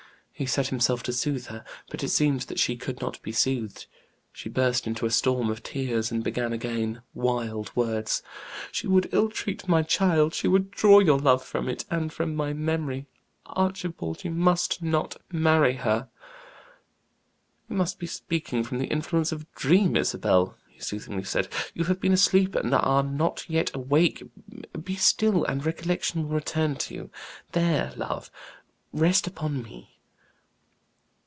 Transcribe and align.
He 0.33 0.47
set 0.47 0.69
himself 0.69 1.03
to 1.03 1.13
soothe 1.13 1.45
her, 1.49 1.63
but 1.91 2.03
it 2.03 2.09
seemed 2.09 2.39
that 2.49 2.57
she 2.57 2.75
could 2.75 2.99
not 2.99 3.21
be 3.21 3.31
soothed. 3.31 3.85
She 4.33 4.49
burst 4.49 4.87
into 4.87 5.05
a 5.05 5.11
storm 5.11 5.51
of 5.51 5.61
tears 5.61 6.11
and 6.11 6.23
began 6.23 6.51
again 6.51 7.03
wild 7.13 7.71
words. 7.75 8.23
"She 8.71 8.87
would 8.87 9.07
ill 9.11 9.29
treat 9.29 9.67
my 9.67 9.83
child; 9.83 10.33
she 10.33 10.47
would 10.47 10.71
draw 10.71 10.97
your 10.97 11.19
love 11.19 11.43
from 11.45 11.69
it, 11.69 11.85
and 11.91 12.11
from 12.11 12.35
my 12.35 12.53
memory. 12.53 13.05
Archibald, 13.45 14.23
you 14.23 14.31
must 14.31 14.81
not 14.81 15.15
marry 15.31 15.75
her!" 15.75 16.09
"You 17.69 17.75
must 17.75 17.99
be 17.99 18.07
speaking 18.07 18.63
from 18.63 18.79
the 18.79 18.87
influence 18.87 19.31
of 19.31 19.43
a 19.43 19.47
dream, 19.53 19.95
Isabel," 19.95 20.57
he 20.69 20.79
soothingly 20.79 21.23
said; 21.23 21.49
"you 21.75 21.83
have 21.83 21.99
been 22.01 22.13
asleep 22.13 22.55
and 22.55 22.73
are 22.73 23.03
not 23.03 23.45
yet 23.47 23.69
awake. 23.75 24.23
Be 24.83 24.95
still, 24.95 25.43
and 25.45 25.63
recollection 25.63 26.23
will 26.23 26.33
return 26.33 26.77
to 26.77 26.95
you. 26.95 27.11
There, 27.51 27.93
love; 27.95 28.31
rest 28.91 29.27
upon 29.27 29.61
me." 29.61 29.89